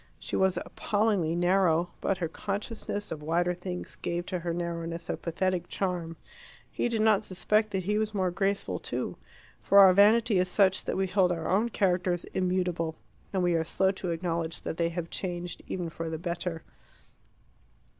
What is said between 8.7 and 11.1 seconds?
too. For our vanity is such that we